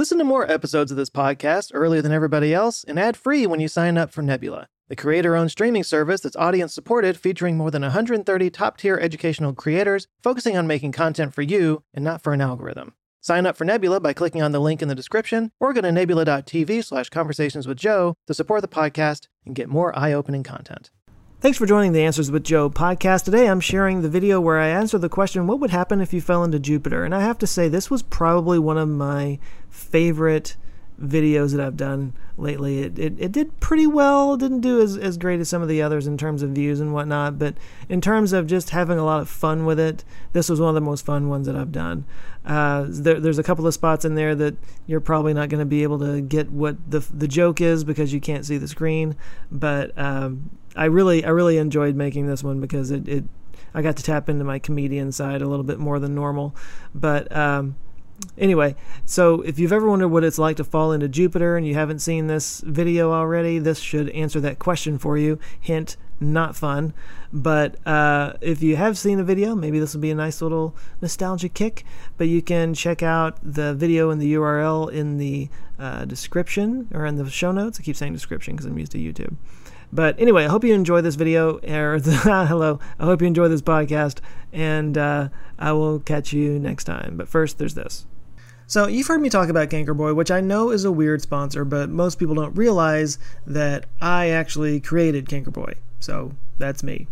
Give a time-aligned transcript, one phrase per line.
[0.00, 3.60] Listen to more episodes of this podcast earlier than everybody else and ad free when
[3.60, 7.70] you sign up for Nebula, the creator owned streaming service that's audience supported, featuring more
[7.70, 12.32] than 130 top tier educational creators focusing on making content for you and not for
[12.32, 12.94] an algorithm.
[13.20, 15.92] Sign up for Nebula by clicking on the link in the description or go to
[15.92, 20.90] nebula.tv slash conversations with Joe to support the podcast and get more eye opening content.
[21.40, 23.24] Thanks for joining the Answers with Joe podcast.
[23.24, 26.20] Today I'm sharing the video where I answer the question, What would happen if you
[26.20, 27.02] fell into Jupiter?
[27.02, 29.38] And I have to say, this was probably one of my
[29.80, 30.56] favorite
[31.02, 32.82] videos that I've done lately.
[32.82, 34.36] It, it, it did pretty well.
[34.36, 36.92] Didn't do as, as great as some of the others in terms of views and
[36.92, 37.54] whatnot, but
[37.88, 40.74] in terms of just having a lot of fun with it, this was one of
[40.74, 42.04] the most fun ones that I've done.
[42.44, 44.56] Uh, there, there's a couple of spots in there that
[44.86, 48.12] you're probably not going to be able to get what the, the joke is because
[48.12, 49.16] you can't see the screen,
[49.50, 53.24] but um, I really I really enjoyed making this one because it, it
[53.72, 56.54] I got to tap into my comedian side a little bit more than normal,
[56.94, 57.34] but.
[57.34, 57.76] Um,
[58.38, 58.74] anyway,
[59.04, 62.00] so if you've ever wondered what it's like to fall into Jupiter and you haven't
[62.00, 65.38] seen this video already, this should answer that question for you.
[65.60, 66.92] Hint, not fun.
[67.32, 70.76] But uh, if you have seen the video, maybe this will be a nice little
[71.00, 71.84] nostalgia kick.
[72.16, 77.06] But you can check out the video and the URL in the uh, description or
[77.06, 77.78] in the show notes.
[77.80, 79.36] I keep saying description because I'm used to YouTube.
[79.92, 81.58] But anyway, I hope you enjoy this video.
[81.58, 84.18] Or hello, I hope you enjoy this podcast,
[84.52, 87.16] and uh, I will catch you next time.
[87.16, 88.06] But first, there's this.
[88.70, 91.90] So, you've heard me talk about Cankerboy, which I know is a weird sponsor, but
[91.90, 95.74] most people don't realize that I actually created Cankerboy.
[95.98, 97.08] So, that's me.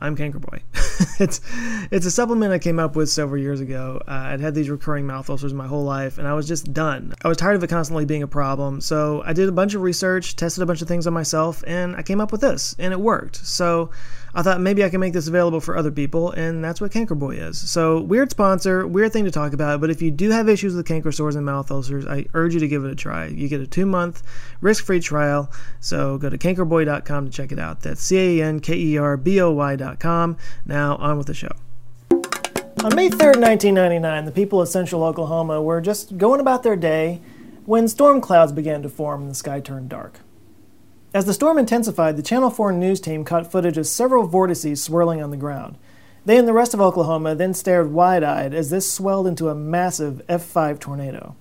[0.00, 0.60] I'm Cankerboy.
[1.20, 1.40] it's
[1.92, 4.02] it's a supplement I came up with several years ago.
[4.08, 7.14] Uh, I'd had these recurring mouth ulcers my whole life, and I was just done.
[7.22, 9.82] I was tired of it constantly being a problem, so I did a bunch of
[9.82, 12.92] research, tested a bunch of things on myself, and I came up with this, and
[12.92, 13.36] it worked.
[13.36, 13.90] So
[14.38, 17.42] I thought maybe I can make this available for other people, and that's what Cankerboy
[17.48, 17.58] is.
[17.68, 20.86] So, weird sponsor, weird thing to talk about, but if you do have issues with
[20.86, 23.26] canker sores and mouth ulcers, I urge you to give it a try.
[23.26, 24.22] You get a two month
[24.60, 27.80] risk free trial, so go to cankerboy.com to check it out.
[27.80, 30.36] That's C A N K E R B O Y.com.
[30.64, 31.50] Now, on with the show.
[32.12, 37.20] On May 3rd, 1999, the people of central Oklahoma were just going about their day
[37.64, 40.20] when storm clouds began to form and the sky turned dark.
[41.14, 45.22] As the storm intensified, the Channel 4 news team caught footage of several vortices swirling
[45.22, 45.78] on the ground.
[46.26, 49.54] They and the rest of Oklahoma then stared wide eyed as this swelled into a
[49.54, 51.34] massive F5 tornado.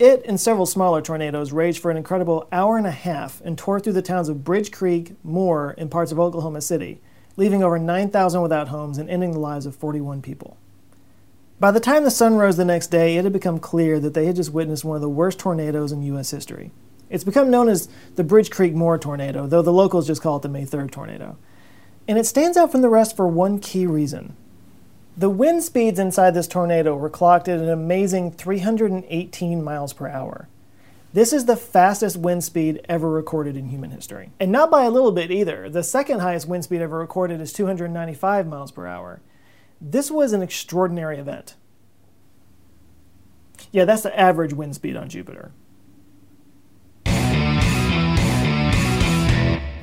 [0.00, 3.78] It and several smaller tornadoes raged for an incredible hour and a half and tore
[3.78, 7.00] through the towns of Bridge Creek, Moore, and parts of Oklahoma City,
[7.36, 10.56] leaving over 9,000 without homes and ending the lives of 41 people.
[11.60, 14.26] By the time the sun rose the next day, it had become clear that they
[14.26, 16.32] had just witnessed one of the worst tornadoes in U.S.
[16.32, 16.72] history.
[17.08, 20.42] It's become known as the Bridge Creek Moore tornado, though the locals just call it
[20.42, 21.36] the May 3rd tornado.
[22.08, 24.36] And it stands out from the rest for one key reason.
[25.16, 30.48] The wind speeds inside this tornado were clocked at an amazing 318 miles per hour.
[31.12, 34.32] This is the fastest wind speed ever recorded in human history.
[34.38, 35.70] And not by a little bit either.
[35.70, 39.22] The second highest wind speed ever recorded is 295 miles per hour.
[39.80, 41.54] This was an extraordinary event.
[43.72, 45.52] Yeah, that's the average wind speed on Jupiter.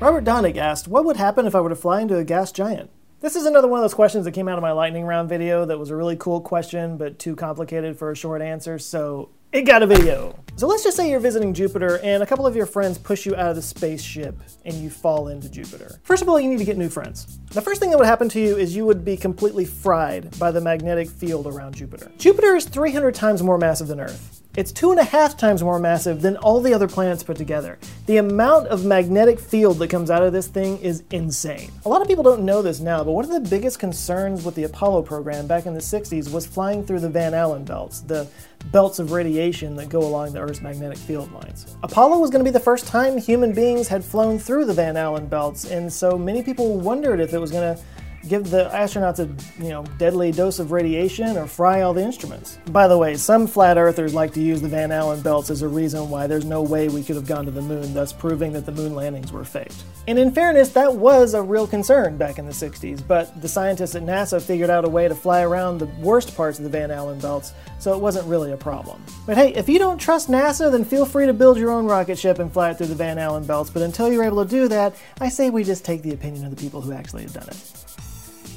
[0.04, 2.90] Robert Donick asked, What would happen if I were to fly into a gas giant?
[3.22, 5.64] This is another one of those questions that came out of my lightning round video
[5.64, 9.62] that was a really cool question, but too complicated for a short answer, so it
[9.62, 10.38] got a video.
[10.58, 13.34] So let's just say you're visiting Jupiter and a couple of your friends push you
[13.36, 16.02] out of the spaceship and you fall into Jupiter.
[16.04, 17.40] First of all, you need to get new friends.
[17.52, 20.52] The first thing that would happen to you is you would be completely fried by
[20.52, 22.12] the magnetic field around Jupiter.
[22.18, 24.43] Jupiter is 300 times more massive than Earth.
[24.56, 27.80] It's two and a half times more massive than all the other planets put together.
[28.06, 31.72] The amount of magnetic field that comes out of this thing is insane.
[31.86, 34.54] A lot of people don't know this now, but one of the biggest concerns with
[34.54, 38.28] the Apollo program back in the 60s was flying through the Van Allen belts, the
[38.72, 41.76] belts of radiation that go along the Earth's magnetic field lines.
[41.82, 44.96] Apollo was going to be the first time human beings had flown through the Van
[44.96, 47.84] Allen belts, and so many people wondered if it was going to
[48.28, 52.58] give the astronauts a you know deadly dose of radiation or fry all the instruments.
[52.68, 55.68] By the way, some flat earthers like to use the Van Allen belts as a
[55.68, 58.66] reason why there's no way we could have gone to the moon, thus proving that
[58.66, 59.84] the moon landings were faked.
[60.08, 63.96] And in fairness, that was a real concern back in the 60s, but the scientists
[63.96, 66.92] at NASA figured out a way to fly around the worst parts of the Van
[66.92, 69.02] Allen belts, so it wasn't really a problem.
[69.26, 72.18] But hey, if you don't trust NASA, then feel free to build your own rocket
[72.18, 74.68] ship and fly it through the Van Allen belts, but until you're able to do
[74.68, 77.48] that, I say we just take the opinion of the people who actually have done
[77.48, 77.84] it.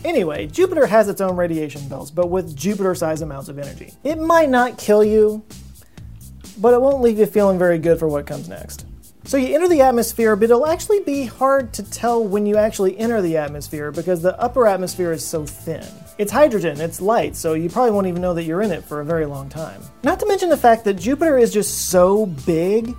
[0.05, 3.93] Anyway, Jupiter has its own radiation belts, but with Jupiter-sized amounts of energy.
[4.05, 5.45] It might not kill you,
[6.59, 8.87] but it won't leave you feeling very good for what comes next.
[9.25, 12.97] So you enter the atmosphere, but it'll actually be hard to tell when you actually
[12.97, 15.85] enter the atmosphere because the upper atmosphere is so thin.
[16.17, 19.01] It's hydrogen, it's light, so you probably won't even know that you're in it for
[19.01, 19.83] a very long time.
[20.05, 22.95] Not to mention the fact that Jupiter is just so big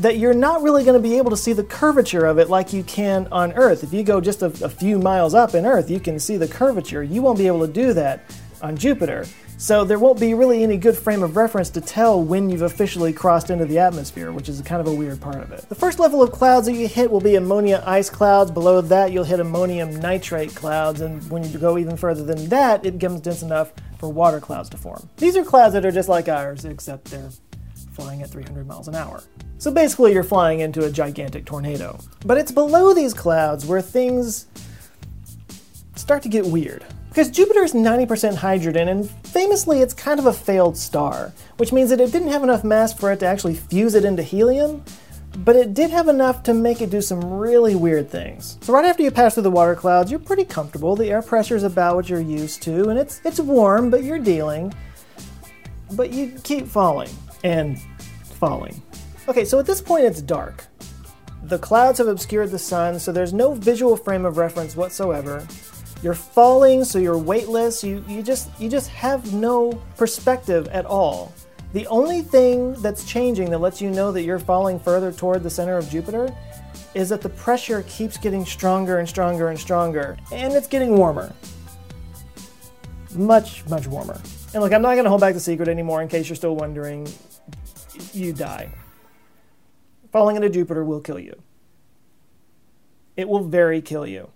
[0.00, 2.72] that you're not really going to be able to see the curvature of it like
[2.72, 3.84] you can on Earth.
[3.84, 6.48] If you go just a, a, few miles up in Earth, you can see the
[6.48, 7.02] curvature.
[7.02, 8.22] You won't be able to do that
[8.62, 9.26] on Jupiter.
[9.58, 13.12] So there won't be really any good frame of reference to tell when you've officially
[13.12, 15.68] crossed into the atmosphere, which is kind of a weird part of it.
[15.68, 18.50] The first level of clouds that you hit will be ammonia ice clouds.
[18.50, 21.02] Below that, you'll hit ammonium nitrate clouds.
[21.02, 24.70] And when you go even further than that, it becomes dense enough for water clouds
[24.70, 25.10] to form.
[25.18, 27.28] These are clouds that are just like ours, except they're
[28.00, 29.22] flying at 300 miles an hour.
[29.58, 31.98] So basically, you're flying into a gigantic tornado.
[32.24, 34.46] But it's below these clouds where things
[35.96, 36.84] start to get weird.
[37.10, 41.90] Because Jupiter is 90% hydrogen, and famously, it's kind of a failed star, which means
[41.90, 44.82] that it didn't have enough mass for it to actually fuse it into helium,
[45.38, 48.56] but it did have enough to make it do some really weird things.
[48.62, 50.96] So right after you pass through the water clouds, you're pretty comfortable.
[50.96, 54.18] The air pressure is about what you're used to, and it's it's warm, but you're
[54.18, 54.72] dealing.
[55.92, 57.10] But you keep falling
[57.42, 57.78] and
[58.40, 58.82] falling.
[59.28, 60.64] Okay, so at this point it's dark.
[61.44, 65.46] The clouds have obscured the sun, so there's no visual frame of reference whatsoever.
[66.02, 67.84] You're falling, so you're weightless.
[67.84, 71.32] You, you just you just have no perspective at all.
[71.72, 75.50] The only thing that's changing that lets you know that you're falling further toward the
[75.50, 76.34] center of Jupiter
[76.94, 81.32] is that the pressure keeps getting stronger and stronger and stronger, and it's getting warmer.
[83.14, 84.20] Much, much warmer.
[84.52, 86.56] And look, I'm not going to hold back the secret anymore in case you're still
[86.56, 87.06] wondering.
[88.12, 88.70] You die.
[90.12, 91.40] Falling into Jupiter will kill you.
[93.16, 94.30] It will very kill you.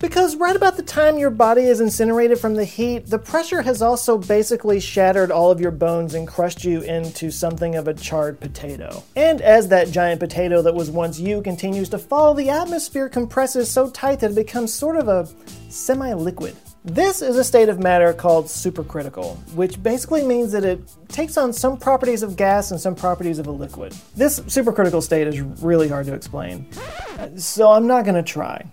[0.00, 3.82] Because right about the time your body is incinerated from the heat, the pressure has
[3.82, 8.40] also basically shattered all of your bones and crushed you into something of a charred
[8.40, 9.02] potato.
[9.14, 13.70] And as that giant potato that was once you continues to fall, the atmosphere compresses
[13.70, 15.28] so tight that it becomes sort of a
[15.68, 16.56] semi liquid.
[16.82, 21.52] This is a state of matter called supercritical, which basically means that it takes on
[21.52, 23.94] some properties of gas and some properties of a liquid.
[24.16, 26.66] This supercritical state is really hard to explain,
[27.36, 28.64] so I'm not going to try.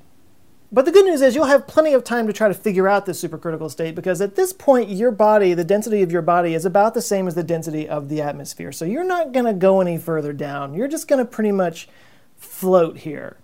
[0.71, 3.05] But the good news is you'll have plenty of time to try to figure out
[3.05, 6.63] this supercritical state because at this point, your body, the density of your body, is
[6.63, 8.71] about the same as the density of the atmosphere.
[8.71, 10.73] So you're not going to go any further down.
[10.73, 11.89] You're just going to pretty much
[12.37, 13.37] float here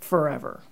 [0.00, 0.62] forever.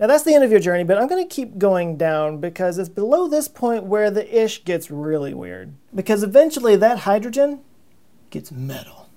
[0.00, 2.78] Now that's the end of your journey, but I'm going to keep going down because
[2.78, 5.74] it's below this point where the ish gets really weird.
[5.92, 7.62] Because eventually that hydrogen
[8.30, 9.08] gets metal.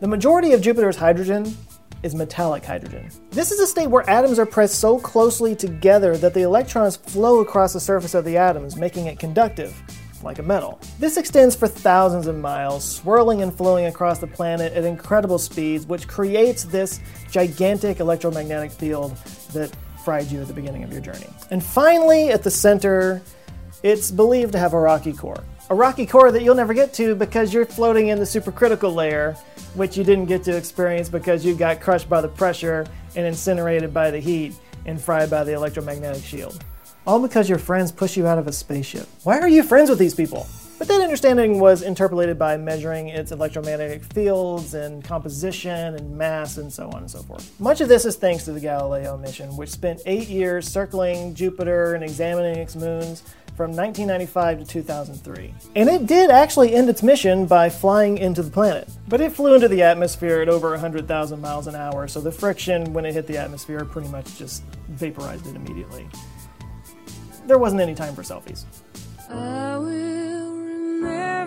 [0.00, 1.56] The majority of Jupiter's hydrogen
[2.02, 3.10] is metallic hydrogen.
[3.30, 7.40] This is a state where atoms are pressed so closely together that the electrons flow
[7.40, 9.74] across the surface of the atoms, making it conductive,
[10.22, 10.80] like a metal.
[10.98, 15.86] This extends for thousands of miles, swirling and flowing across the planet at incredible speeds,
[15.86, 17.00] which creates this
[17.30, 19.16] gigantic electromagnetic field
[19.52, 19.74] that
[20.04, 21.26] fried you at the beginning of your journey.
[21.50, 23.22] And finally, at the center,
[23.82, 27.14] it's believed to have a rocky core a rocky core that you'll never get to
[27.14, 29.34] because you're floating in the supercritical layer,
[29.74, 32.86] which you didn't get to experience because you got crushed by the pressure
[33.16, 34.54] and incinerated by the heat
[34.86, 36.64] and fried by the electromagnetic shield.
[37.08, 39.08] All because your friends push you out of a spaceship.
[39.22, 40.46] Why are you friends with these people?
[40.78, 46.70] But that understanding was interpolated by measuring its electromagnetic fields and composition and mass and
[46.70, 47.58] so on and so forth.
[47.58, 51.94] Much of this is thanks to the Galileo mission, which spent eight years circling Jupiter
[51.94, 53.22] and examining its moons
[53.56, 55.54] from 1995 to 2003.
[55.76, 58.86] And it did actually end its mission by flying into the planet.
[59.08, 62.92] But it flew into the atmosphere at over 100,000 miles an hour, so the friction
[62.92, 66.06] when it hit the atmosphere pretty much just vaporized it immediately.
[67.48, 68.66] There wasn't any time for selfies.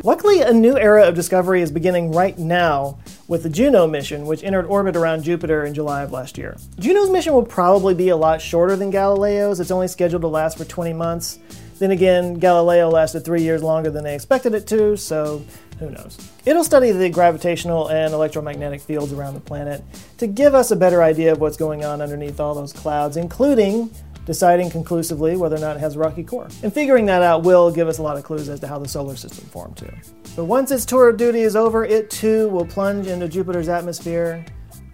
[0.04, 4.44] Luckily, a new era of discovery is beginning right now with the Juno mission, which
[4.44, 6.58] entered orbit around Jupiter in July of last year.
[6.80, 9.60] Juno's mission will probably be a lot shorter than Galileo's.
[9.60, 11.38] It's only scheduled to last for 20 months.
[11.78, 15.46] Then again, Galileo lasted three years longer than they expected it to, so
[15.78, 16.18] who knows?
[16.46, 19.84] It'll study the gravitational and electromagnetic fields around the planet
[20.18, 23.92] to give us a better idea of what's going on underneath all those clouds, including
[24.26, 26.48] deciding conclusively whether or not it has a rocky core.
[26.64, 28.88] And figuring that out will give us a lot of clues as to how the
[28.88, 29.92] solar system formed too.
[30.36, 34.46] But once its tour of duty is over, it too will plunge into Jupiter's atmosphere,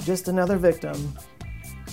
[0.04, 1.14] just another victim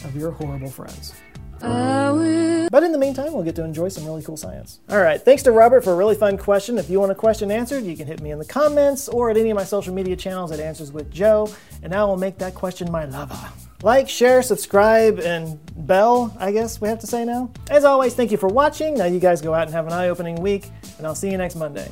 [0.04, 1.14] of your horrible friends.
[1.60, 4.80] But in the meantime, we'll get to enjoy some really cool science.
[4.88, 6.76] All right, thanks to Robert for a really fun question.
[6.76, 9.36] If you want a question answered, you can hit me in the comments or at
[9.36, 11.48] any of my social media channels at Answers with Joe,
[11.82, 13.52] and I will make that question my lava.
[13.84, 17.50] Like, share, subscribe, and bell, I guess we have to say now.
[17.68, 18.94] As always, thank you for watching.
[18.94, 21.36] Now you guys go out and have an eye opening week, and I'll see you
[21.36, 21.90] next Monday.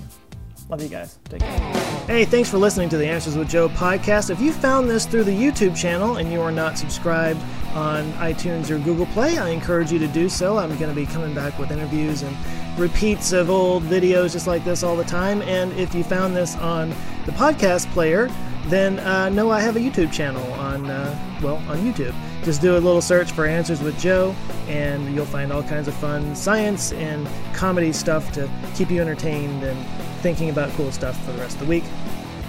[0.70, 1.18] Love you guys.
[1.24, 1.58] Take care.
[2.06, 4.30] Hey, thanks for listening to the Answers with Joe podcast.
[4.30, 7.40] If you found this through the YouTube channel and you are not subscribed
[7.74, 10.56] on iTunes or Google Play, I encourage you to do so.
[10.56, 12.34] I'm going to be coming back with interviews and
[12.78, 15.42] repeats of old videos just like this all the time.
[15.42, 16.88] And if you found this on
[17.26, 18.30] the podcast player,
[18.64, 22.14] then uh, know I have a YouTube channel on, uh, well, on YouTube.
[22.44, 24.34] Just do a little search for Answers with Joe,
[24.68, 29.62] and you'll find all kinds of fun science and comedy stuff to keep you entertained
[29.62, 29.86] and
[30.22, 31.84] thinking about cool stuff for the rest of the week.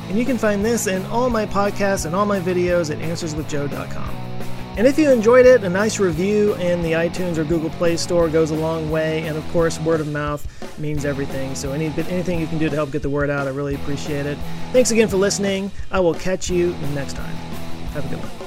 [0.10, 4.33] And you can find this and all my podcasts and all my videos at answerswithjoe.com.
[4.75, 8.27] And if you enjoyed it, a nice review in the iTunes or Google Play Store
[8.27, 9.27] goes a long way.
[9.27, 10.44] And of course, word of mouth
[10.80, 11.53] means everything.
[11.53, 14.25] So any, anything you can do to help get the word out, I really appreciate
[14.25, 14.38] it.
[14.72, 15.70] Thanks again for listening.
[15.92, 17.36] I will catch you next time.
[17.94, 18.42] Have a good one.